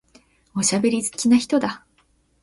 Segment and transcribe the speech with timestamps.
[0.55, 1.85] おしゃべり好きな人だ。